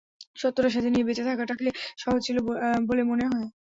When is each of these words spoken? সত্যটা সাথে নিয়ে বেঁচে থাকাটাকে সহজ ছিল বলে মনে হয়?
সত্যটা 0.35 0.69
সাথে 0.71 0.89
নিয়ে 0.89 1.07
বেঁচে 1.07 1.23
থাকাটাকে 1.29 1.67
সহজ 1.97 2.19
ছিল 2.27 2.37
বলে 2.89 3.03
মনে 3.11 3.25
হয়? 3.27 3.47